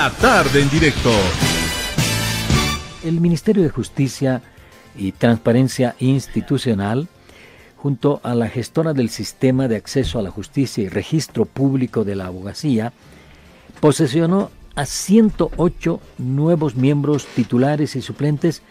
La 0.00 0.10
tarde 0.10 0.62
en 0.62 0.70
directo. 0.70 1.10
El 3.04 3.20
Ministerio 3.20 3.62
de 3.62 3.68
Justicia 3.68 4.40
y 4.96 5.12
Transparencia 5.12 5.94
Institucional, 5.98 7.06
junto 7.76 8.18
a 8.22 8.34
la 8.34 8.48
gestora 8.48 8.94
del 8.94 9.10
Sistema 9.10 9.68
de 9.68 9.76
Acceso 9.76 10.18
a 10.18 10.22
la 10.22 10.30
Justicia 10.30 10.82
y 10.82 10.88
Registro 10.88 11.44
Público 11.44 12.02
de 12.02 12.16
la 12.16 12.28
Abogacía, 12.28 12.94
posesionó 13.80 14.50
a 14.74 14.86
108 14.86 16.00
nuevos 16.16 16.76
miembros 16.76 17.26
titulares 17.26 17.94
y 17.94 18.00
suplentes 18.00 18.62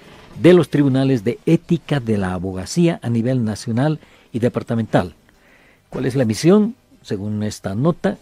de 0.42 0.56
los 0.56 0.72
tribunales 0.72 1.24
de 1.24 1.38
ética 1.46 2.00
de 2.00 2.18
la 2.18 2.34
abogacía 2.34 3.00
a 3.04 3.10
nivel 3.12 3.46
nacional 3.46 4.00
y 4.34 4.40
departamental. 4.40 5.14
¿Cuál 5.92 6.08
es 6.08 6.16
la 6.16 6.26
misión? 6.26 6.74
Según 7.04 7.44
esta 7.44 7.76
nota, 7.76 8.18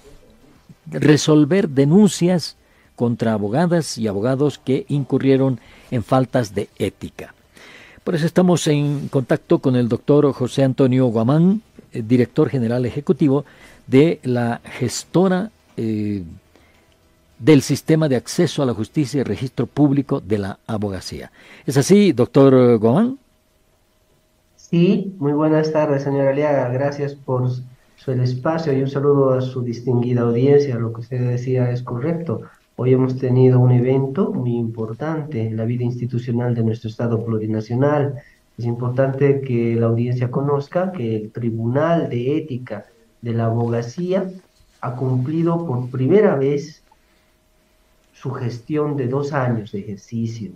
resolver 0.92 1.70
denuncias 1.70 2.58
contra 2.98 3.34
abogadas 3.34 3.98
y 3.98 4.08
abogados 4.08 4.58
que 4.58 4.86
incurrieron 4.90 5.60
en 5.92 6.04
faltas 6.04 6.54
de 6.54 6.68
ética. 6.80 7.34
Por 8.04 8.16
eso 8.16 8.26
estamos 8.26 8.66
en 8.68 9.08
contacto 9.10 9.60
con 9.60 9.76
el 9.76 9.88
doctor 9.88 10.32
José 10.34 10.64
Antonio 10.64 11.06
Guamán, 11.06 11.62
eh, 11.94 12.02
director 12.06 12.50
general 12.50 12.86
ejecutivo 12.86 13.46
de 13.86 14.20
la 14.24 14.62
gestora 14.64 15.52
eh, 15.78 16.24
del 17.38 17.62
Sistema 17.62 18.10
de 18.10 18.16
Acceso 18.16 18.64
a 18.64 18.66
la 18.66 18.74
Justicia 18.74 19.22
y 19.22 19.24
Registro 19.24 19.68
Público 19.68 20.20
de 20.20 20.40
la 20.40 20.60
Abogacía. 20.66 21.32
¿Es 21.68 21.78
así, 21.78 22.14
doctor 22.14 22.80
Guamán? 22.80 23.20
Sí, 24.56 25.14
muy 25.20 25.34
buenas 25.34 25.72
tardes, 25.72 26.04
señora 26.04 26.32
Aliaga. 26.32 26.70
Gracias 26.70 27.14
por 27.14 27.52
su 27.96 28.12
espacio 28.12 28.74
y 28.74 28.82
un 28.82 28.90
saludo 28.90 29.34
a 29.34 29.42
su 29.42 29.62
distinguida 29.62 30.22
audiencia. 30.22 30.78
Lo 30.78 30.94
que 30.94 31.02
usted 31.02 31.30
decía 31.30 31.70
es 31.72 31.84
correcto. 31.84 32.42
Hoy 32.80 32.94
hemos 32.94 33.18
tenido 33.18 33.60
un 33.60 33.72
evento 33.72 34.32
muy 34.32 34.56
importante 34.56 35.48
en 35.48 35.58
la 35.58 35.66
vida 35.66 35.84
institucional 35.84 36.54
de 36.54 36.62
nuestro 36.62 36.92
Estado 36.92 37.26
plurinacional. 37.26 38.22
Es 38.56 38.66
importante 38.66 39.42
que 39.42 39.76
la 39.76 39.88
audiencia 39.88 40.30
conozca 40.30 40.92
que 40.92 41.16
el 41.16 41.32
Tribunal 41.32 42.08
de 42.08 42.38
Ética 42.38 42.86
de 43.24 43.34
la 43.34 43.46
Abogacía 43.46 44.30
ha 44.82 44.96
cumplido 44.96 45.66
por 45.66 45.90
primera 45.90 46.36
vez 46.36 46.84
su 48.14 48.30
gestión 48.30 48.96
de 48.96 49.08
dos 49.08 49.34
años 49.34 49.72
de 49.72 49.80
ejercicio. 49.80 50.52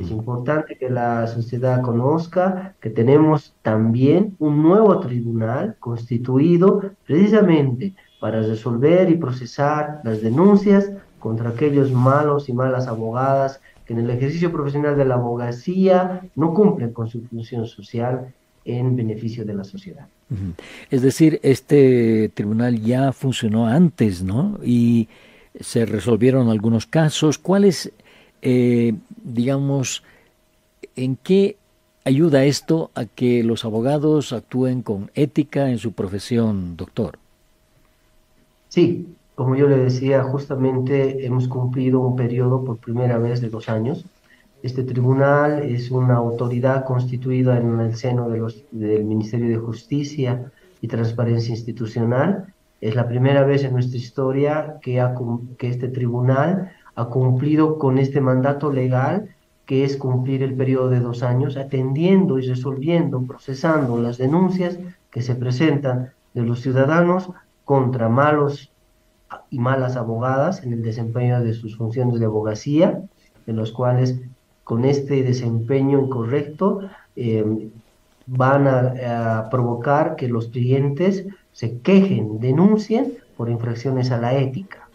Es 0.00 0.10
importante 0.10 0.74
que 0.74 0.88
la 0.88 1.26
sociedad 1.26 1.82
conozca 1.82 2.76
que 2.80 2.88
tenemos 2.88 3.54
también 3.60 4.34
un 4.38 4.62
nuevo 4.62 5.00
tribunal 5.00 5.76
constituido 5.78 6.92
precisamente 7.06 7.94
para 8.20 8.40
resolver 8.40 9.10
y 9.10 9.16
procesar 9.16 10.00
las 10.02 10.22
denuncias 10.22 10.90
contra 11.18 11.50
aquellos 11.50 11.92
malos 11.92 12.48
y 12.48 12.52
malas 12.52 12.86
abogadas 12.86 13.60
que 13.86 13.94
en 13.94 14.00
el 14.00 14.10
ejercicio 14.10 14.52
profesional 14.52 14.96
de 14.96 15.04
la 15.04 15.14
abogacía 15.14 16.22
no 16.36 16.52
cumplen 16.52 16.92
con 16.92 17.08
su 17.08 17.22
función 17.22 17.66
social 17.66 18.34
en 18.64 18.96
beneficio 18.96 19.44
de 19.44 19.54
la 19.54 19.64
sociedad. 19.64 20.06
Es 20.90 21.00
decir, 21.00 21.40
este 21.42 22.28
tribunal 22.34 22.82
ya 22.82 23.12
funcionó 23.12 23.66
antes, 23.66 24.22
¿no? 24.22 24.58
Y 24.62 25.08
se 25.58 25.86
resolvieron 25.86 26.50
algunos 26.50 26.86
casos. 26.86 27.38
¿Cuáles, 27.38 27.90
eh, 28.42 28.94
digamos, 29.24 30.02
en 30.96 31.16
qué 31.16 31.56
ayuda 32.04 32.44
esto 32.44 32.90
a 32.94 33.06
que 33.06 33.42
los 33.42 33.64
abogados 33.64 34.32
actúen 34.32 34.82
con 34.82 35.10
ética 35.14 35.70
en 35.70 35.78
su 35.78 35.92
profesión, 35.92 36.76
doctor? 36.76 37.18
Sí, 38.68 39.06
como 39.38 39.54
yo 39.54 39.68
le 39.68 39.78
decía, 39.78 40.24
justamente 40.24 41.24
hemos 41.24 41.46
cumplido 41.46 42.00
un 42.00 42.16
periodo 42.16 42.64
por 42.64 42.78
primera 42.78 43.18
vez 43.18 43.40
de 43.40 43.48
dos 43.48 43.68
años. 43.68 44.04
Este 44.64 44.82
tribunal 44.82 45.62
es 45.62 45.92
una 45.92 46.16
autoridad 46.16 46.84
constituida 46.84 47.56
en 47.56 47.78
el 47.78 47.94
seno 47.94 48.28
del 48.28 49.04
Ministerio 49.04 49.48
de 49.48 49.64
Justicia 49.64 50.50
y 50.80 50.88
Transparencia 50.88 51.54
Institucional. 51.54 52.52
Es 52.80 52.96
la 52.96 53.06
primera 53.06 53.44
vez 53.44 53.62
en 53.62 53.74
nuestra 53.74 53.96
historia 53.96 54.78
que, 54.82 55.00
que 55.56 55.68
este 55.68 55.86
tribunal 55.86 56.72
ha 56.96 57.04
cumplido 57.04 57.78
con 57.78 57.98
este 57.98 58.20
mandato 58.20 58.72
legal 58.72 59.28
que 59.66 59.84
es 59.84 59.96
cumplir 59.96 60.42
el 60.42 60.54
periodo 60.54 60.88
de 60.88 60.98
dos 60.98 61.22
años, 61.22 61.56
atendiendo 61.56 62.40
y 62.40 62.42
resolviendo, 62.48 63.22
procesando 63.22 64.02
las 64.02 64.18
denuncias 64.18 64.80
que 65.12 65.22
se 65.22 65.36
presentan 65.36 66.10
de 66.34 66.42
los 66.42 66.60
ciudadanos 66.60 67.30
contra 67.64 68.08
malos 68.08 68.72
y 69.50 69.58
malas 69.58 69.96
abogadas 69.96 70.62
en 70.62 70.72
el 70.72 70.82
desempeño 70.82 71.42
de 71.42 71.54
sus 71.54 71.76
funciones 71.76 72.20
de 72.20 72.26
abogacía, 72.26 73.02
en 73.46 73.56
los 73.56 73.72
cuales 73.72 74.20
con 74.64 74.84
este 74.84 75.22
desempeño 75.22 76.00
incorrecto 76.00 76.80
eh, 77.16 77.70
van 78.26 78.68
a, 78.68 79.48
provocar 79.50 80.16
que 80.16 80.28
los 80.28 80.48
clientes 80.48 81.24
se 81.52 81.78
quejen, 81.80 82.40
denuncien 82.40 83.14
por 83.36 83.48
infracciones 83.48 84.10
a 84.10 84.18
la 84.18 84.34
ética. 84.34 84.88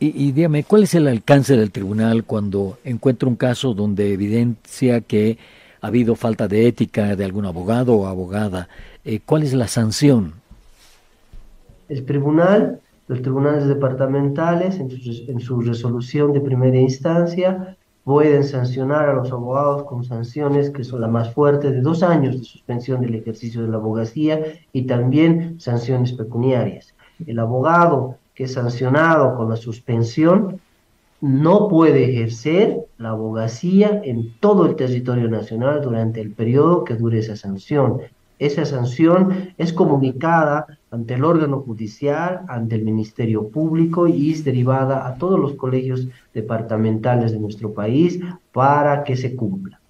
y, 0.00 0.28
y, 0.28 0.32
dígame, 0.32 0.64
¿cuál 0.64 0.84
es 0.84 0.94
el 0.94 1.06
alcance 1.06 1.56
del 1.56 1.70
tribunal 1.70 2.24
cuando 2.24 2.78
encuentra 2.84 3.28
un 3.28 3.36
caso 3.36 3.74
donde 3.74 4.12
evidencia 4.14 5.02
que 5.02 5.36
ha 5.82 5.88
habido 5.88 6.14
falta 6.16 6.48
de 6.48 6.66
ética 6.66 7.14
de 7.14 7.24
algún 7.24 7.44
abogado 7.44 7.94
o 7.94 8.06
abogada? 8.06 8.68
Eh, 9.04 9.20
¿Cuál 9.24 9.42
es 9.42 9.52
la 9.52 9.68
sanción? 9.68 10.34
El 11.88 12.04
tribunal 12.04 12.80
los 13.08 13.22
tribunales 13.22 13.66
departamentales, 13.66 14.78
en 14.78 15.40
su, 15.40 15.60
resolución 15.62 16.32
de 16.32 16.40
primera 16.40 16.78
instancia, 16.78 17.76
pueden 18.04 18.44
sancionar 18.44 19.08
a 19.08 19.14
los 19.14 19.32
abogados 19.32 19.84
con 19.84 20.04
sanciones 20.04 20.70
que 20.70 20.84
son 20.84 21.00
las 21.00 21.10
más 21.10 21.32
fuertes 21.32 21.72
de 21.72 21.80
dos 21.80 22.02
años 22.02 22.38
de 22.38 22.44
suspensión 22.44 23.00
del 23.00 23.14
ejercicio 23.14 23.62
de 23.62 23.68
la 23.68 23.78
abogacía 23.78 24.40
y 24.72 24.82
también 24.86 25.58
sanciones 25.58 26.12
pecuniarias. 26.12 26.94
El 27.26 27.38
abogado 27.38 28.16
que 28.34 28.44
es 28.44 28.52
sancionado 28.54 29.34
con 29.36 29.48
la 29.50 29.56
suspensión 29.56 30.60
no 31.20 31.68
puede 31.68 32.10
ejercer 32.10 32.78
la 32.98 33.10
abogacía 33.10 34.00
en 34.04 34.38
todo 34.38 34.66
el 34.66 34.76
territorio 34.76 35.28
nacional 35.28 35.80
durante 35.82 36.20
el 36.20 36.32
periodo 36.32 36.84
que 36.84 36.94
dure 36.94 37.18
esa 37.18 37.36
sanción. 37.36 38.00
Esa 38.38 38.64
sanción 38.64 39.52
es 39.58 39.72
comunicada 39.72 40.66
ante 40.90 41.14
el 41.14 41.24
órgano 41.24 41.60
judicial, 41.60 42.42
ante 42.48 42.76
el 42.76 42.84
Ministerio 42.84 43.48
Público 43.48 44.06
y 44.06 44.32
es 44.32 44.44
derivada 44.44 45.06
a 45.06 45.16
todos 45.16 45.38
los 45.38 45.54
colegios 45.54 46.06
departamentales 46.32 47.32
de 47.32 47.40
nuestro 47.40 47.72
país 47.72 48.20
para 48.52 49.04
que 49.04 49.16
se 49.16 49.34
cumpla. 49.34 49.80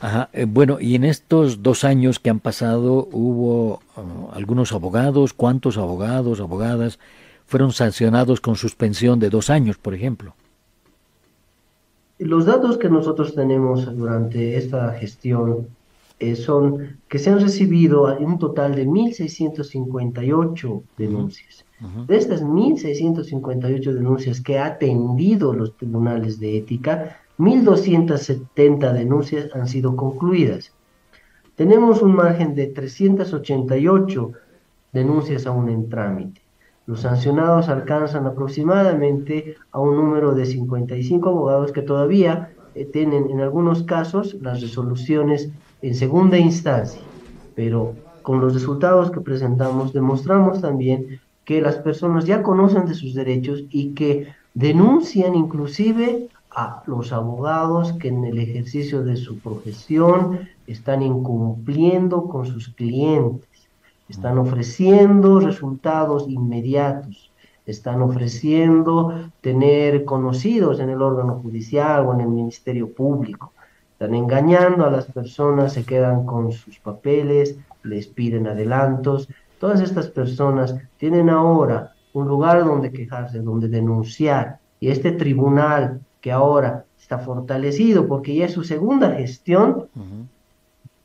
Ajá. 0.00 0.28
Eh, 0.32 0.46
bueno, 0.48 0.78
y 0.80 0.96
en 0.96 1.04
estos 1.04 1.62
dos 1.62 1.84
años 1.84 2.18
que 2.18 2.30
han 2.30 2.40
pasado, 2.40 3.08
¿hubo 3.12 3.80
uh, 3.96 4.32
algunos 4.32 4.72
abogados? 4.72 5.32
¿Cuántos 5.32 5.78
abogados, 5.78 6.40
abogadas 6.40 6.98
fueron 7.46 7.72
sancionados 7.72 8.40
con 8.40 8.56
suspensión 8.56 9.20
de 9.20 9.30
dos 9.30 9.48
años, 9.48 9.78
por 9.78 9.94
ejemplo? 9.94 10.34
Los 12.18 12.46
datos 12.46 12.78
que 12.78 12.88
nosotros 12.88 13.34
tenemos 13.34 13.96
durante 13.96 14.56
esta 14.56 14.92
gestión 14.94 15.68
eh, 16.22 16.36
son 16.36 17.00
que 17.08 17.18
se 17.18 17.30
han 17.30 17.40
recibido 17.40 18.04
un 18.18 18.38
total 18.38 18.76
de 18.76 18.86
1.658 18.86 20.82
denuncias. 20.96 21.64
De 22.06 22.16
estas 22.16 22.44
1.658 22.44 23.92
denuncias 23.92 24.40
que 24.40 24.56
ha 24.56 24.66
atendido 24.66 25.52
los 25.52 25.76
tribunales 25.76 26.38
de 26.38 26.58
ética, 26.58 27.18
1.270 27.38 28.92
denuncias 28.92 29.50
han 29.52 29.66
sido 29.66 29.96
concluidas. 29.96 30.72
Tenemos 31.56 32.02
un 32.02 32.14
margen 32.14 32.54
de 32.54 32.68
388 32.68 34.32
denuncias 34.92 35.44
aún 35.48 35.70
en 35.70 35.88
trámite. 35.88 36.40
Los 36.86 37.00
sancionados 37.00 37.68
alcanzan 37.68 38.26
aproximadamente 38.26 39.56
a 39.72 39.80
un 39.80 39.96
número 39.96 40.36
de 40.36 40.46
55 40.46 41.28
abogados 41.28 41.72
que 41.72 41.82
todavía 41.82 42.52
eh, 42.76 42.84
tienen 42.84 43.28
en 43.28 43.40
algunos 43.40 43.82
casos 43.82 44.34
las 44.40 44.60
resoluciones 44.60 45.50
en 45.82 45.94
segunda 45.96 46.38
instancia, 46.38 47.02
pero 47.56 47.94
con 48.22 48.40
los 48.40 48.54
resultados 48.54 49.10
que 49.10 49.20
presentamos 49.20 49.92
demostramos 49.92 50.60
también 50.60 51.20
que 51.44 51.60
las 51.60 51.76
personas 51.76 52.24
ya 52.24 52.42
conocen 52.42 52.86
de 52.86 52.94
sus 52.94 53.14
derechos 53.14 53.64
y 53.68 53.90
que 53.94 54.28
denuncian 54.54 55.34
inclusive 55.34 56.28
a 56.54 56.84
los 56.86 57.12
abogados 57.12 57.94
que 57.94 58.08
en 58.08 58.24
el 58.24 58.38
ejercicio 58.38 59.02
de 59.02 59.16
su 59.16 59.38
profesión 59.38 60.48
están 60.68 61.02
incumpliendo 61.02 62.28
con 62.28 62.46
sus 62.46 62.68
clientes, 62.68 63.48
están 64.08 64.38
ofreciendo 64.38 65.40
resultados 65.40 66.28
inmediatos, 66.28 67.30
están 67.66 68.02
ofreciendo 68.02 69.30
tener 69.40 70.04
conocidos 70.04 70.78
en 70.78 70.90
el 70.90 71.02
órgano 71.02 71.40
judicial 71.42 72.06
o 72.06 72.14
en 72.14 72.20
el 72.20 72.28
Ministerio 72.28 72.92
Público 72.92 73.52
están 74.02 74.16
engañando 74.16 74.84
a 74.84 74.90
las 74.90 75.06
personas, 75.06 75.74
se 75.74 75.84
quedan 75.84 76.26
con 76.26 76.50
sus 76.50 76.80
papeles, 76.80 77.56
les 77.84 78.08
piden 78.08 78.48
adelantos. 78.48 79.28
Todas 79.60 79.80
estas 79.80 80.08
personas 80.08 80.74
tienen 80.96 81.30
ahora 81.30 81.92
un 82.12 82.26
lugar 82.26 82.64
donde 82.64 82.90
quejarse, 82.90 83.38
donde 83.38 83.68
denunciar 83.68 84.58
Y 84.80 84.88
este 84.88 85.12
tribunal 85.12 86.00
que 86.20 86.32
ahora 86.32 86.84
está 86.98 87.18
fortalecido 87.18 88.08
porque 88.08 88.34
ya 88.34 88.46
es 88.46 88.52
su 88.52 88.64
segunda 88.64 89.12
gestión, 89.12 89.86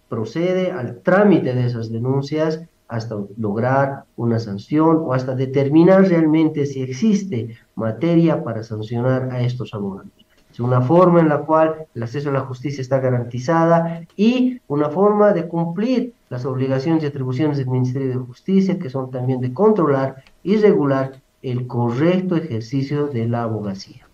procede 0.10 0.72
al 0.72 1.02
trámite 1.02 1.54
de 1.54 1.68
esas 1.68 1.92
denuncias 1.92 2.64
hasta 2.88 3.16
lograr 3.38 4.06
una 4.16 4.40
sanción 4.40 5.04
o 5.06 5.14
hasta 5.14 5.36
determinar 5.36 6.08
realmente 6.08 6.66
si 6.66 6.82
existe 6.82 7.58
materia 7.76 8.44
para 8.44 8.64
sancionar 8.64 9.30
a 9.32 9.42
estos 9.42 9.76
abogados. 9.76 10.27
Una 10.60 10.82
forma 10.82 11.20
en 11.20 11.30
la 11.30 11.40
cual 11.40 11.88
el 11.94 12.04
acceso 12.04 12.30
a 12.30 12.34
la 12.34 12.42
justicia 12.42 12.82
está 12.82 13.00
garantizada 13.00 14.02
y 14.16 14.60
una 14.68 14.90
forma 14.90 15.34
de 15.34 15.48
cumplir 15.48 16.14
las 16.30 16.46
obligaciones 16.46 17.04
y 17.04 17.06
atribuciones 17.06 17.58
del 17.58 17.68
Ministerio 17.68 18.10
de 18.10 18.16
Justicia, 18.16 18.80
que 18.80 18.90
son 18.90 19.12
también 19.12 19.40
de 19.40 19.54
controlar 19.54 20.24
y 20.44 20.58
regular 20.58 21.22
el 21.42 21.68
correcto 21.68 22.36
ejercicio 22.36 23.08
de 23.08 23.28
la 23.28 23.44
abogacía. 23.44 24.08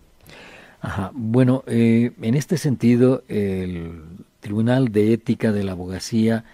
Ajá. 0.80 1.10
Bueno, 1.14 1.64
eh, 1.66 2.12
en 2.20 2.34
este 2.34 2.58
sentido, 2.58 3.22
el 3.28 4.02
Tribunal 4.40 4.92
de 4.92 5.14
Ética 5.14 5.50
de 5.50 5.64
la 5.64 5.72
Abogacía 5.72 6.44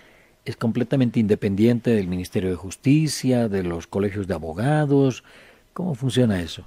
es 0.44 0.56
completamente 0.56 1.18
independiente 1.18 1.90
del 1.90 2.06
Ministerio 2.06 2.50
de 2.50 2.56
Justicia, 2.56 3.48
de 3.48 3.64
los 3.64 3.86
colegios 3.88 4.28
de 4.28 4.34
abogados. 4.34 5.24
¿Cómo 5.72 5.94
funciona 5.94 6.40
eso? 6.40 6.64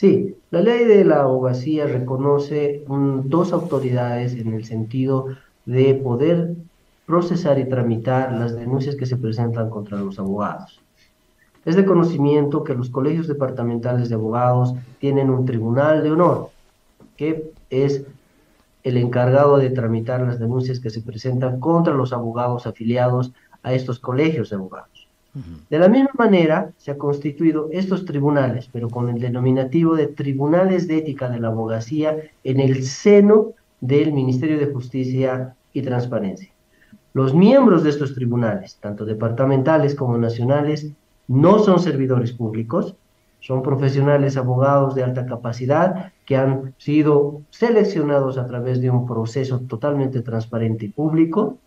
Sí, 0.00 0.36
la 0.52 0.60
ley 0.60 0.84
de 0.84 1.04
la 1.04 1.22
abogacía 1.22 1.84
reconoce 1.88 2.84
dos 2.86 3.52
autoridades 3.52 4.32
en 4.34 4.54
el 4.54 4.64
sentido 4.64 5.26
de 5.66 5.92
poder 5.96 6.54
procesar 7.04 7.58
y 7.58 7.68
tramitar 7.68 8.32
las 8.32 8.54
denuncias 8.54 8.94
que 8.94 9.06
se 9.06 9.16
presentan 9.16 9.70
contra 9.70 9.98
los 9.98 10.20
abogados. 10.20 10.80
Es 11.64 11.74
de 11.74 11.84
conocimiento 11.84 12.62
que 12.62 12.74
los 12.74 12.90
colegios 12.90 13.26
departamentales 13.26 14.08
de 14.08 14.14
abogados 14.14 14.72
tienen 15.00 15.30
un 15.30 15.44
tribunal 15.44 16.04
de 16.04 16.12
honor, 16.12 16.50
que 17.16 17.50
es 17.68 18.04
el 18.84 18.98
encargado 18.98 19.56
de 19.56 19.70
tramitar 19.70 20.20
las 20.20 20.38
denuncias 20.38 20.78
que 20.78 20.90
se 20.90 21.02
presentan 21.02 21.58
contra 21.58 21.92
los 21.92 22.12
abogados 22.12 22.68
afiliados 22.68 23.32
a 23.64 23.72
estos 23.72 23.98
colegios 23.98 24.50
de 24.50 24.56
abogados. 24.58 25.07
De 25.70 25.78
la 25.78 25.88
misma 25.88 26.10
manera, 26.18 26.72
se 26.76 26.90
han 26.90 26.98
constituido 26.98 27.68
estos 27.72 28.04
tribunales, 28.04 28.68
pero 28.72 28.88
con 28.88 29.08
el 29.08 29.20
denominativo 29.20 29.94
de 29.94 30.08
Tribunales 30.08 30.88
de 30.88 30.98
Ética 30.98 31.28
de 31.28 31.40
la 31.40 31.48
Abogacía 31.48 32.16
en 32.44 32.60
el 32.60 32.84
seno 32.84 33.52
del 33.80 34.12
Ministerio 34.12 34.58
de 34.58 34.72
Justicia 34.72 35.54
y 35.72 35.82
Transparencia. 35.82 36.50
Los 37.12 37.34
miembros 37.34 37.82
de 37.82 37.90
estos 37.90 38.14
tribunales, 38.14 38.78
tanto 38.80 39.04
departamentales 39.04 39.94
como 39.94 40.18
nacionales, 40.18 40.92
no 41.26 41.58
son 41.58 41.78
servidores 41.78 42.32
públicos, 42.32 42.96
son 43.40 43.62
profesionales 43.62 44.36
abogados 44.36 44.94
de 44.94 45.04
alta 45.04 45.26
capacidad 45.26 46.12
que 46.24 46.36
han 46.36 46.74
sido 46.78 47.42
seleccionados 47.50 48.36
a 48.36 48.46
través 48.46 48.80
de 48.80 48.90
un 48.90 49.06
proceso 49.06 49.60
totalmente 49.60 50.22
transparente 50.22 50.86
y 50.86 50.88
público. 50.88 51.58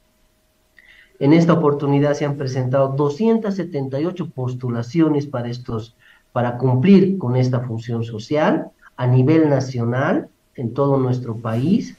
En 1.22 1.34
esta 1.34 1.54
oportunidad 1.54 2.16
se 2.16 2.26
han 2.26 2.36
presentado 2.36 2.96
278 2.98 4.32
postulaciones 4.32 5.28
para, 5.28 5.50
estos, 5.50 5.96
para 6.32 6.58
cumplir 6.58 7.20
con 7.20 7.36
esta 7.36 7.60
función 7.60 8.04
social 8.04 8.72
a 8.98 9.06
nivel 9.06 9.48
nacional 9.48 10.30
en 10.56 10.74
todo 10.74 10.98
nuestro 10.98 11.36
país 11.36 11.96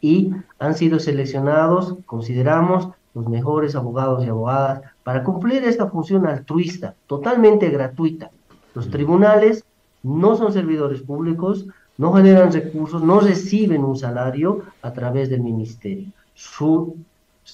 y 0.00 0.30
han 0.58 0.74
sido 0.74 0.98
seleccionados, 0.98 1.96
consideramos, 2.06 2.88
los 3.14 3.28
mejores 3.28 3.74
abogados 3.74 4.24
y 4.24 4.30
abogadas 4.30 4.80
para 5.02 5.24
cumplir 5.24 5.62
esta 5.64 5.88
función 5.88 6.26
altruista, 6.26 6.94
totalmente 7.06 7.68
gratuita, 7.68 8.30
los 8.74 8.88
tribunales 8.88 9.62
no 10.02 10.36
son 10.36 10.54
servidores 10.54 11.02
públicos, 11.02 11.66
no 11.98 12.14
generan 12.14 12.50
recursos, 12.50 13.02
no 13.02 13.20
reciben 13.20 13.84
un 13.84 13.98
salario 13.98 14.62
a 14.80 14.94
través 14.94 15.28
del 15.28 15.42
ministerio. 15.42 16.06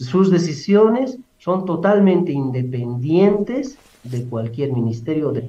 Sus 0.02 0.31
decisiones 0.31 1.19
son 1.38 1.64
totalmente 1.64 2.32
independientes 2.32 3.76
de 4.02 4.25
cualquier 4.25 4.73
ministerio 4.73 5.31
de 5.31 5.49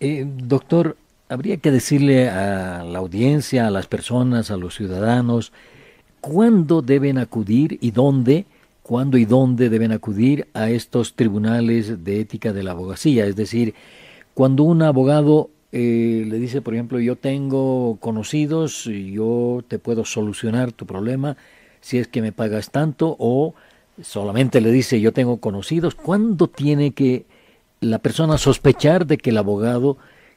eh, 0.00 0.26
doctor, 0.26 0.96
habría 1.28 1.58
que 1.58 1.70
decirle 1.70 2.28
a 2.28 2.84
la 2.84 2.98
audiencia, 2.98 3.66
a 3.66 3.70
las 3.70 3.86
personas, 3.86 4.50
a 4.50 4.56
los 4.56 4.74
ciudadanos, 4.74 5.52
cuándo 6.20 6.82
deben 6.82 7.18
acudir 7.18 7.78
y 7.80 7.90
dónde 7.90 8.46
cuándo 8.82 9.18
y 9.18 9.24
dónde 9.24 9.68
deben 9.68 9.92
acudir 9.92 10.48
a 10.52 10.68
estos 10.68 11.14
tribunales 11.14 12.02
de 12.02 12.20
ética 12.20 12.52
de 12.52 12.64
la 12.64 12.72
abogacía. 12.72 13.24
Es 13.24 13.36
decir, 13.36 13.72
cuando 14.34 14.64
un 14.64 14.82
abogado 14.82 15.48
eh, 15.70 16.24
le 16.26 16.40
dice, 16.40 16.60
por 16.60 16.74
ejemplo, 16.74 16.98
yo 16.98 17.14
tengo 17.14 17.98
conocidos, 18.00 18.86
yo 18.86 19.62
te 19.68 19.78
puedo 19.78 20.04
solucionar 20.04 20.72
tu 20.72 20.86
problema 20.86 21.36
si 21.80 21.98
es 21.98 22.08
que 22.08 22.22
me 22.22 22.32
pagas 22.32 22.70
tanto, 22.70 23.16
o 23.18 23.54
solamente 24.02 24.60
le 24.60 24.70
dice, 24.70 25.00
yo 25.00 25.12
tengo 25.12 25.38
conocidos, 25.38 25.94
¿cuándo 25.94 26.48
tiene 26.48 26.92
que 26.92 27.26
la 27.80 27.98
persona 27.98 28.38
sospechar 28.38 29.06
de 29.06 29.18
que 29.18 29.30
el 29.30 29.38
abogado 29.38 29.96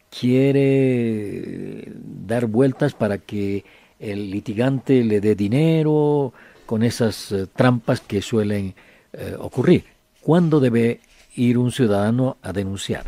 quiere 0.10 1.92
dar 2.26 2.46
vueltas 2.46 2.94
para 2.94 3.18
que 3.18 3.66
el 4.00 4.32
litigante 4.32 5.04
le 5.04 5.22
dé 5.22 5.36
dinero, 5.36 6.34
con 6.66 6.84
esas 6.84 7.32
eh, 7.32 7.48
trampas 7.54 8.02
que 8.02 8.22
suelen 8.22 8.74
eh, 9.14 9.36
ocurrir. 9.40 9.86
¿Cuándo 10.22 10.60
debe 10.60 11.00
ir 11.36 11.58
un 11.58 11.72
ciudadano 11.72 12.38
a 12.42 12.54
denunciar? 12.54 13.06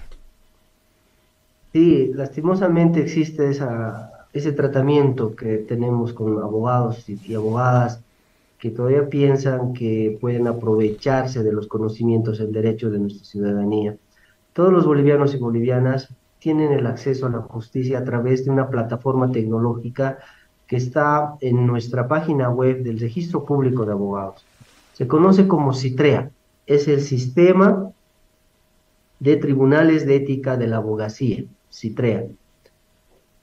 Sí, 1.73 2.11
lastimosamente 2.13 3.01
existe 3.01 3.49
esa, 3.49 4.27
ese 4.33 4.51
tratamiento 4.51 5.35
que 5.35 5.57
tenemos 5.57 6.13
con 6.13 6.39
abogados 6.39 7.09
y 7.09 7.33
abogadas 7.33 8.01
que 8.57 8.71
todavía 8.71 9.09
piensan 9.09 9.73
que 9.73 10.17
pueden 10.19 10.47
aprovecharse 10.47 11.43
de 11.43 11.51
los 11.51 11.67
conocimientos 11.67 12.39
en 12.39 12.51
derecho 12.51 12.89
de 12.89 12.99
nuestra 12.99 13.25
ciudadanía. 13.25 13.97
Todos 14.53 14.71
los 14.71 14.85
bolivianos 14.85 15.33
y 15.33 15.37
bolivianas 15.37 16.13
tienen 16.39 16.71
el 16.71 16.87
acceso 16.87 17.25
a 17.25 17.31
la 17.31 17.41
justicia 17.41 17.99
a 17.99 18.03
través 18.03 18.45
de 18.45 18.51
una 18.51 18.69
plataforma 18.69 19.31
tecnológica 19.31 20.19
que 20.67 20.77
está 20.77 21.35
en 21.41 21.67
nuestra 21.67 22.07
página 22.07 22.49
web 22.49 22.83
del 22.83 22.99
Registro 22.99 23.45
Público 23.45 23.85
de 23.85 23.91
Abogados. 23.91 24.45
Se 24.93 25.07
conoce 25.07 25.47
como 25.47 25.73
CITREA, 25.73 26.31
es 26.65 26.87
el 26.87 27.01
Sistema 27.01 27.91
de 29.19 29.37
Tribunales 29.37 30.05
de 30.05 30.15
Ética 30.15 30.57
de 30.57 30.67
la 30.67 30.77
Abogacía, 30.77 31.43
CITREA. 31.71 32.27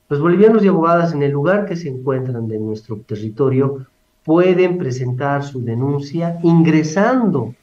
Los 0.08 0.20
bolivianos 0.20 0.64
y 0.64 0.69
abogadas 0.69 1.12
en 1.12 1.22
el 1.22 1.32
lugar 1.32 1.66
que 1.66 1.76
se 1.76 1.88
encuentran 1.88 2.48
de 2.48 2.58
nuestro 2.58 2.98
territorio 2.98 3.86
pueden 4.24 4.79
presentar 4.79 5.43
su 5.43 5.62
denuncia 5.62 6.38
ingresando 6.43 7.55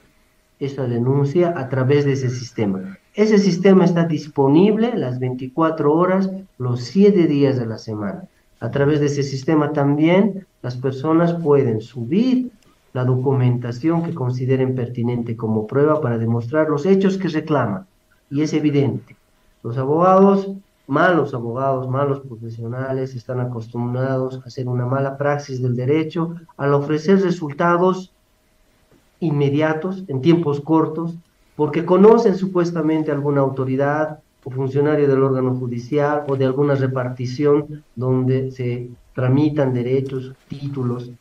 esa 0.59 0.83
denuncia 0.87 1.53
a 1.57 1.69
través 1.69 2.05
de 2.05 2.13
ese 2.13 2.29
sistema. 2.29 2.97
Ese 3.15 3.37
sistema 3.37 3.85
está 3.85 4.05
disponible 4.05 4.95
las 4.95 5.19
24 5.19 5.93
horas, 5.93 6.29
los 6.57 6.81
7 6.81 7.27
días 7.27 7.57
de 7.57 7.65
la 7.65 7.77
semana. 7.77 8.25
A 8.59 8.71
través 8.71 8.99
de 8.99 9.05
ese 9.05 9.23
sistema 9.23 9.71
también 9.71 10.45
las 10.61 10.75
personas 10.75 11.33
pueden 11.33 11.79
subir 11.79 12.51
la 12.93 13.05
documentación 13.05 14.03
que 14.03 14.13
consideren 14.13 14.75
pertinente 14.75 15.37
como 15.37 15.67
prueba 15.67 16.01
para 16.01 16.17
demostrar 16.17 16.69
los 16.69 16.85
hechos 16.85 17.17
que 17.17 17.29
reclaman. 17.29 17.85
Y 18.29 18.41
es 18.41 18.53
evidente, 18.53 19.15
los 19.63 19.77
abogados, 19.77 20.51
malos 20.89 21.35
abogados, 21.35 21.87
malos 21.87 22.21
profesionales, 22.21 23.13
están 23.15 23.39
acostumbrados 23.39 24.37
a 24.37 24.47
hacer 24.47 24.67
una 24.67 24.87
mala 24.87 25.17
praxis 25.17 25.61
del 25.61 25.75
derecho 25.75 26.35
al 26.57 26.73
ofrecer 26.73 27.21
resultados 27.21 28.11
inmediatos, 29.19 30.03
en 30.07 30.21
tiempos 30.21 30.61
cortos, 30.61 31.15
porque 31.55 31.85
conocen 31.85 32.35
supuestamente 32.35 33.11
alguna 33.11 33.41
autoridad 33.41 34.19
o 34.43 34.49
funcionario 34.49 35.07
del 35.07 35.21
órgano 35.21 35.53
judicial 35.53 36.23
o 36.27 36.35
de 36.35 36.45
alguna 36.45 36.73
repartición 36.73 37.83
donde 37.95 38.49
se 38.51 38.89
tramitan 39.13 39.73
derechos, 39.73 40.33
títulos, 40.47 41.11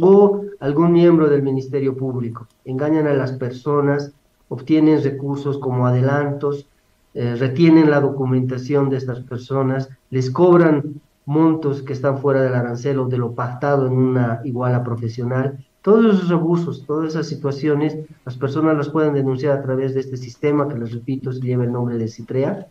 o 0.00 0.44
algún 0.60 0.92
miembro 0.92 1.28
del 1.28 1.42
Ministerio 1.42 1.94
Público. 1.94 2.46
Engañan 2.64 3.06
a 3.06 3.12
las 3.12 3.32
personas, 3.32 4.12
obtienen 4.48 5.02
recursos 5.02 5.58
como 5.58 5.86
adelantos, 5.86 6.66
eh, 7.14 7.34
retienen 7.36 7.90
la 7.90 8.00
documentación 8.00 8.88
de 8.88 8.96
estas 8.96 9.20
personas, 9.20 9.88
les 10.10 10.30
cobran 10.30 11.00
montos 11.26 11.82
que 11.82 11.92
están 11.92 12.18
fuera 12.18 12.42
del 12.42 12.54
arancel 12.54 12.98
o 12.98 13.06
de 13.06 13.18
lo 13.18 13.34
pactado 13.34 13.86
en 13.86 13.92
una 13.92 14.40
iguala 14.44 14.82
profesional. 14.84 15.64
Todos 15.82 16.16
esos 16.16 16.30
abusos, 16.30 16.84
todas 16.86 17.10
esas 17.10 17.26
situaciones, 17.26 17.96
las 18.24 18.36
personas 18.36 18.76
las 18.76 18.88
pueden 18.90 19.14
denunciar 19.14 19.58
a 19.58 19.62
través 19.62 19.94
de 19.94 20.00
este 20.00 20.16
sistema 20.16 20.68
que 20.68 20.78
les 20.78 20.92
repito, 20.92 21.30
lleva 21.30 21.64
el 21.64 21.72
nombre 21.72 21.98
de 21.98 22.08
CITREA. 22.08 22.66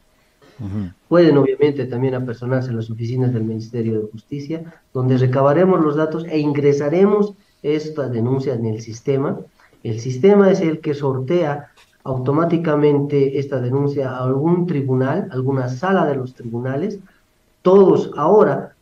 Pueden 1.08 1.38
obviamente 1.38 1.86
también 1.86 2.16
apersonarse 2.16 2.70
en 2.70 2.76
las 2.76 2.92
oficinas 2.92 3.34
del 3.34 3.46
Ministerio 3.46 4.02
de 4.02 4.12
Justicia, 4.12 4.62
donde 4.94 5.18
recabaremos 5.18 5.80
los 5.82 5.96
datos 5.96 6.26
e 6.26 6.38
ingresaremos 6.38 7.34
esta 7.64 8.10
denuncia 8.10 8.56
en 8.56 8.66
el 8.66 8.82
sistema. 8.82 9.40
El 9.84 10.00
sistema 10.02 10.52
es 10.52 10.60
el 10.60 10.82
que 10.82 10.94
sortea 10.94 11.72
automáticamente 12.04 13.40
esta 13.40 13.60
denuncia 13.60 14.12
a 14.12 14.24
algún 14.24 14.66
tribunal, 14.66 15.28
alguna 15.32 15.70
sala 15.70 16.06
de 16.06 16.16
los 16.16 16.34
tribunales. 16.34 17.00
Todos 17.62 18.12
ahora, 18.18 18.74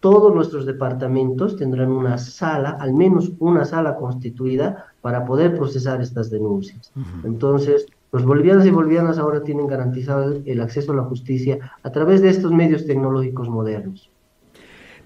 todos 0.00 0.34
nuestros 0.34 0.66
departamentos 0.66 1.56
tendrán 1.56 1.90
una 1.90 2.18
sala, 2.18 2.76
al 2.80 2.92
menos 2.92 3.32
una 3.38 3.64
sala 3.64 3.96
constituida 3.96 4.86
para 5.00 5.24
poder 5.24 5.56
procesar 5.56 6.00
estas 6.00 6.30
denuncias. 6.30 6.92
Entonces, 7.24 7.86
los 8.12 8.24
bolivianos 8.24 8.66
y 8.66 8.70
bolivianas 8.70 9.18
ahora 9.18 9.42
tienen 9.42 9.66
garantizado 9.66 10.40
el 10.44 10.60
acceso 10.60 10.92
a 10.92 10.96
la 10.96 11.02
justicia 11.02 11.58
a 11.82 11.90
través 11.90 12.22
de 12.22 12.30
estos 12.30 12.52
medios 12.52 12.86
tecnológicos 12.86 13.48
modernos. 13.48 14.08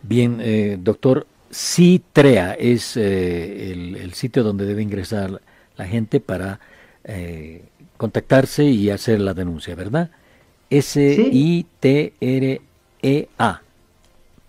Bien, 0.02 0.38
eh, 0.40 0.78
doctor, 0.80 1.26
CITREA 1.52 2.54
es 2.54 2.96
eh, 2.96 3.72
el, 3.72 4.12
sitio 4.14 4.42
donde 4.42 4.66
debe 4.66 4.82
ingresar 4.82 5.40
la 5.76 5.86
gente 5.86 6.20
para 6.20 6.60
eh, 7.04 7.64
contactarse 7.96 8.64
y 8.64 8.90
hacer 8.90 9.20
la 9.20 9.34
denuncia, 9.34 9.74
¿verdad? 9.74 10.10
S-I-T-R-E-A. 10.70 11.20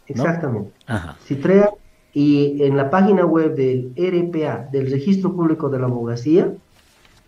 Exactamente. 0.08 0.72
Ajá. 0.88 1.18
CITREA 1.26 1.70
y 2.14 2.64
en 2.64 2.78
la 2.78 2.90
página 2.90 3.26
web 3.26 3.56
del 3.56 3.94
RPA, 3.96 4.68
del 4.72 4.92
Registro 4.92 5.34
Público 5.34 5.70
de 5.70 5.80
la 5.80 5.86
Abogacía, 5.86 6.54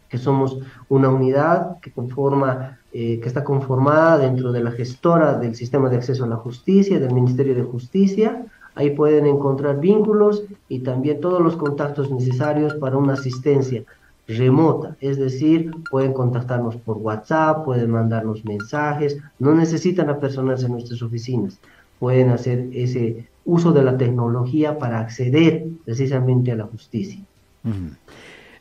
que 0.10 0.18
somos 0.18 0.60
una 0.90 1.10
unidad 1.10 1.80
que 1.80 1.92
conforma, 1.92 2.80
eh, 2.92 3.20
que 3.20 3.28
está 3.28 3.44
conformada 3.44 4.20
dentro 4.20 4.52
de 4.52 4.62
la 4.64 4.72
gestora 4.72 5.40
del 5.40 5.56
sistema 5.56 5.90
de 5.90 5.98
acceso 5.98 6.26
a 6.26 6.28
la 6.28 6.36
justicia, 6.36 7.00
del 7.00 7.14
Ministerio 7.14 7.56
de 7.56 7.64
Justicia. 7.64 8.46
Ahí 8.76 8.92
pueden 8.92 9.26
encontrar 9.26 9.80
vínculos 9.80 10.44
y 10.68 10.80
también 10.80 11.20
todos 11.22 11.42
los 11.42 11.56
contactos 11.56 12.12
necesarios 12.12 12.76
para 12.76 12.98
una 12.98 13.14
asistencia 13.14 13.84
remota, 14.28 14.96
es 15.02 15.18
decir, 15.18 15.72
pueden 15.90 16.14
contactarnos 16.14 16.78
por 16.78 16.98
WhatsApp, 16.98 17.66
pueden 17.66 17.92
mandarnos 17.92 18.46
mensajes, 18.46 19.18
no 19.40 19.54
necesitan 19.54 20.10
apersonarse 20.10 20.66
en 20.66 20.74
nuestras 20.74 21.02
oficinas, 21.02 21.60
pueden 22.00 22.30
hacer 22.30 22.70
ese 22.74 23.28
uso 23.46 23.74
de 23.74 23.84
la 23.84 23.98
tecnología 23.98 24.80
para 24.80 25.00
acceder 25.00 25.66
precisamente 25.86 26.52
a 26.52 26.56
la 26.56 26.66
justicia. 26.66 27.20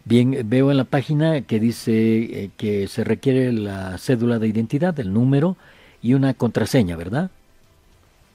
Bien, 0.04 0.36
veo 0.44 0.70
en 0.70 0.76
la 0.76 0.84
página 0.84 1.42
que 1.42 1.60
dice 1.60 1.92
eh, 1.92 2.50
que 2.56 2.88
se 2.88 3.04
requiere 3.04 3.52
la 3.52 3.98
cédula 3.98 4.40
de 4.40 4.48
identidad, 4.48 4.98
el 4.98 5.12
número 5.12 5.56
y 6.00 6.14
una 6.14 6.34
contraseña, 6.34 6.96
¿verdad? 6.96 7.30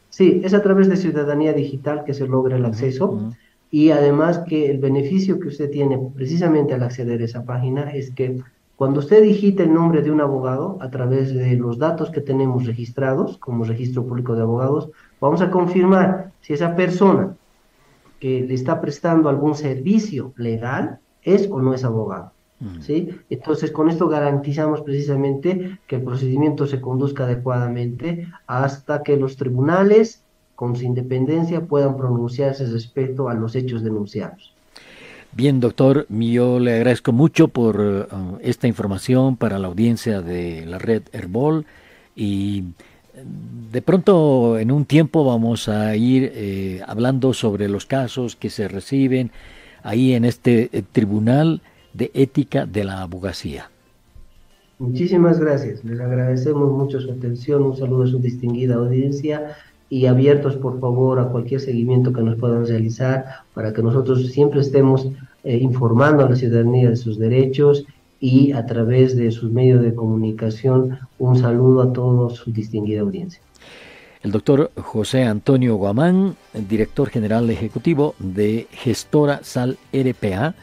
Sí, 0.09 0.41
es 0.43 0.53
a 0.53 0.63
través 0.63 0.89
de 0.89 0.95
ciudadanía 0.95 1.51
digital 1.51 2.03
que 2.05 2.13
se 2.13 2.27
logra 2.27 2.55
el 2.55 2.65
acceso 2.65 3.33
y 3.69 3.91
además 3.91 4.39
que 4.47 4.69
el 4.69 4.79
beneficio 4.79 5.39
que 5.39 5.49
usted 5.49 5.69
tiene 5.69 5.99
precisamente 6.15 6.73
al 6.73 6.83
acceder 6.83 7.21
a 7.21 7.25
esa 7.25 7.43
página 7.43 7.91
es 7.91 8.11
que 8.11 8.41
cuando 8.77 8.99
usted 8.99 9.23
digita 9.23 9.63
el 9.63 9.73
nombre 9.73 10.03
de 10.03 10.11
un 10.11 10.21
abogado 10.21 10.77
a 10.81 10.89
través 10.91 11.33
de 11.33 11.55
los 11.55 11.79
datos 11.79 12.11
que 12.11 12.21
tenemos 12.21 12.65
registrados 12.65 13.37
como 13.39 13.65
registro 13.65 14.05
público 14.05 14.35
de 14.35 14.43
abogados, 14.43 14.91
vamos 15.19 15.41
a 15.41 15.49
confirmar 15.49 16.31
si 16.41 16.53
esa 16.53 16.75
persona 16.75 17.35
que 18.19 18.41
le 18.41 18.53
está 18.53 18.79
prestando 18.79 19.29
algún 19.29 19.55
servicio 19.55 20.33
legal 20.37 20.99
es 21.23 21.47
o 21.49 21.59
no 21.59 21.73
es 21.73 21.83
abogado. 21.83 22.31
¿sí? 22.79 23.09
Entonces, 23.29 23.71
con 23.71 23.89
esto 23.89 24.07
garantizamos 24.07 24.81
precisamente 24.81 25.79
que 25.87 25.97
el 25.97 26.03
procedimiento 26.03 26.65
se 26.67 26.81
conduzca 26.81 27.23
adecuadamente 27.23 28.27
hasta 28.47 29.03
que 29.03 29.17
los 29.17 29.37
tribunales, 29.37 30.23
con 30.57 30.75
su 30.75 30.85
independencia, 30.85 31.61
puedan 31.61 31.95
pronunciarse 31.97 32.65
respecto 32.65 33.29
a 33.29 33.35
los 33.35 33.55
hechos 33.55 33.83
denunciados. 33.83 34.51
Bien, 35.31 35.59
doctor, 35.59 36.07
yo 36.09 36.59
le 36.59 36.73
agradezco 36.73 37.11
mucho 37.11 37.47
por 37.47 37.79
uh, 37.79 38.39
esta 38.41 38.67
información 38.67 39.37
para 39.37 39.59
la 39.59 39.67
audiencia 39.67 40.23
de 40.23 40.65
la 40.65 40.79
red 40.79 41.03
Herbol 41.13 41.67
y 42.15 42.63
de 43.71 43.83
pronto 43.83 44.57
en 44.57 44.71
un 44.71 44.85
tiempo 44.85 45.23
vamos 45.23 45.69
a 45.69 45.95
ir 45.95 46.31
eh, 46.33 46.81
hablando 46.87 47.33
sobre 47.33 47.69
los 47.69 47.85
casos 47.85 48.35
que 48.35 48.49
se 48.49 48.67
reciben 48.67 49.29
ahí 49.83 50.13
en 50.13 50.25
este 50.25 50.71
eh, 50.71 50.81
Tribunal 50.91 51.61
de 51.93 52.09
Ética 52.15 52.65
de 52.65 52.83
la 52.83 53.03
Abogacía. 53.03 53.69
Muchísimas 54.79 55.39
gracias, 55.39 55.83
les 55.83 55.99
agradecemos 55.99 56.71
mucho 56.71 56.99
su 56.99 57.11
atención, 57.11 57.61
un 57.61 57.77
saludo 57.77 58.03
a 58.03 58.07
su 58.07 58.17
distinguida 58.17 58.75
audiencia 58.75 59.55
y 59.89 60.05
abiertos 60.05 60.55
por 60.57 60.79
favor 60.79 61.19
a 61.19 61.29
cualquier 61.29 61.61
seguimiento 61.61 62.11
que 62.11 62.21
nos 62.21 62.37
puedan 62.37 62.65
realizar 62.65 63.25
para 63.53 63.73
que 63.73 63.81
nosotros 63.81 64.25
siempre 64.27 64.61
estemos 64.61 65.07
eh, 65.43 65.57
informando 65.57 66.25
a 66.25 66.29
la 66.29 66.35
ciudadanía 66.35 66.89
de 66.89 66.95
sus 66.95 67.17
derechos 67.17 67.85
y 68.19 68.51
a 68.51 68.65
través 68.65 69.15
de 69.15 69.31
sus 69.31 69.51
medios 69.51 69.81
de 69.81 69.93
comunicación 69.93 70.99
un 71.19 71.37
saludo 71.37 71.83
a 71.83 71.93
toda 71.93 72.35
su 72.35 72.51
distinguida 72.51 73.01
audiencia. 73.01 73.41
El 74.23 74.31
doctor 74.31 74.71
José 74.75 75.23
Antonio 75.23 75.75
Guamán, 75.75 76.35
director 76.67 77.09
general 77.09 77.49
ejecutivo 77.49 78.15
de 78.19 78.67
Gestora 78.71 79.41
Sal 79.43 79.77
RPA, 79.93 80.55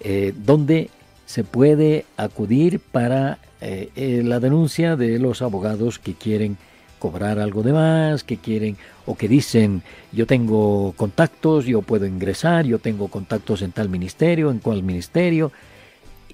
eh, 0.00 0.32
donde 0.44 0.90
se 1.26 1.44
puede 1.44 2.06
acudir 2.16 2.80
para 2.80 3.38
eh, 3.60 4.22
la 4.24 4.40
denuncia 4.40 4.96
de 4.96 5.18
los 5.18 5.42
abogados 5.42 5.98
que 5.98 6.14
quieren 6.14 6.56
cobrar 7.04 7.38
algo 7.38 7.62
de 7.62 7.74
más, 7.74 8.24
que 8.24 8.38
quieren 8.38 8.78
o 9.04 9.14
que 9.14 9.28
dicen 9.28 9.82
yo 10.10 10.26
tengo 10.26 10.94
contactos, 10.96 11.66
yo 11.66 11.82
puedo 11.82 12.06
ingresar, 12.06 12.64
yo 12.64 12.78
tengo 12.78 13.08
contactos 13.08 13.60
en 13.60 13.72
tal 13.72 13.90
ministerio, 13.90 14.50
en 14.50 14.58
cual 14.58 14.82
ministerio. 14.82 15.52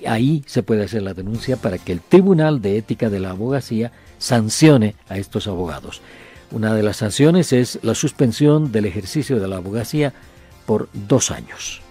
Ahí 0.07 0.45
se 0.47 0.63
puede 0.63 0.85
hacer 0.85 1.03
la 1.03 1.13
denuncia 1.13 1.57
para 1.57 1.77
que 1.77 1.91
el 1.91 2.01
Tribunal 2.01 2.63
de 2.63 2.79
Ética 2.79 3.11
de 3.11 3.19
la 3.19 3.31
Abogacía 3.31 3.91
sancione 4.19 4.95
a 5.09 5.19
estos 5.19 5.49
abogados. 5.49 6.03
Una 6.53 6.73
de 6.73 6.85
las 6.85 6.99
sanciones 6.99 7.53
es 7.53 7.81
la 7.83 7.97
suspensión 7.97 8.71
del 8.71 8.85
ejercicio 8.85 9.41
de 9.41 9.49
la 9.49 9.57
abogacía 9.57 10.13
por 10.67 10.89
dos 10.93 11.33
años. 11.33 11.83